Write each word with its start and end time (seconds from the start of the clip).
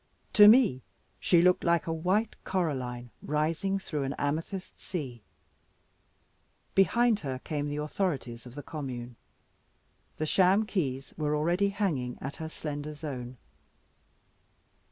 To 0.33 0.47
me 0.47 0.81
she 1.19 1.43
looked 1.43 1.63
like 1.63 1.85
a 1.85 1.93
white 1.93 2.35
coralline 2.43 3.11
rising 3.21 3.77
through 3.77 4.01
an 4.01 4.15
amethyst 4.17 4.81
sea. 4.81 5.21
Behind 6.73 7.19
her 7.19 7.37
came 7.37 7.69
the 7.69 7.75
authorities 7.77 8.47
of 8.47 8.55
the 8.55 8.63
commune. 8.63 9.15
The 10.17 10.25
sham 10.25 10.65
keys 10.65 11.13
were 11.17 11.35
already 11.35 11.69
hanging 11.69 12.17
at 12.19 12.37
her 12.37 12.49
slender 12.49 12.95
zone. 12.95 13.37